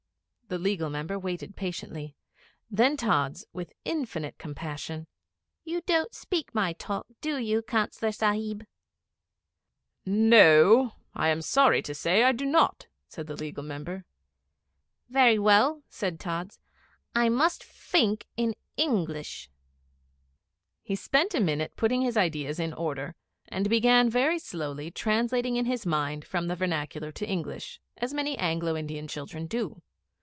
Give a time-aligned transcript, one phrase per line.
[0.47, 2.13] The Legal Member waited patiently.
[2.69, 5.07] Then Tods, with infinite compassion
[5.63, 8.63] 'You don't speak my talk, do you, Councillor Sahib?'
[10.05, 14.03] 'No; I am sorry to say I do not,' said the Legal Member.
[15.07, 16.59] 'Very well,' said Tods,
[17.15, 19.49] 'I must fink in English.'
[20.83, 23.15] He spent a minute putting his ideas in order,
[23.47, 28.37] and began very slowly, translating in his mind from the vernacular to English, as many
[28.37, 29.81] Anglo Indian children do.